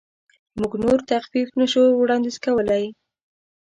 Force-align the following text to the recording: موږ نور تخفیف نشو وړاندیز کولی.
موږ 0.59 0.71
نور 0.83 0.97
تخفیف 1.11 1.49
نشو 1.59 1.83
وړاندیز 1.99 2.35
کولی. 2.45 2.83